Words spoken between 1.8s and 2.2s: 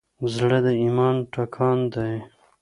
دی.